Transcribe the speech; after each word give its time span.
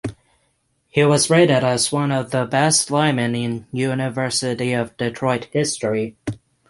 He 0.89 1.05
was 1.05 1.29
rated 1.29 1.63
as 1.63 1.91
one 1.91 2.11
of 2.11 2.31
the 2.31 2.45
best 2.45 2.89
linemen 2.89 3.35
in 3.35 3.67
University 3.71 4.73
of 4.73 4.97
Detroit 4.97 5.45
history. 5.51 6.15